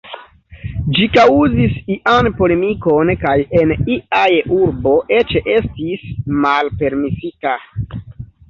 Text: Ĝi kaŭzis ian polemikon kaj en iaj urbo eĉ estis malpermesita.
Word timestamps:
Ĝi 0.99 1.03
kaŭzis 1.17 1.75
ian 1.95 2.29
polemikon 2.39 3.13
kaj 3.25 3.35
en 3.61 3.75
iaj 3.97 4.25
urbo 4.57 4.97
eĉ 5.19 5.37
estis 5.59 6.09
malpermesita. 6.47 7.57